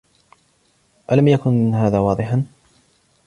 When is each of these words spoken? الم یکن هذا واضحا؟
الم 1.11 1.27
یکن 1.27 1.73
هذا 1.73 1.99
واضحا؟ 1.99 2.45